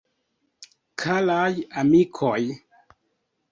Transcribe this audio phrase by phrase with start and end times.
[1.03, 1.53] Karaj
[1.83, 2.41] amikoj!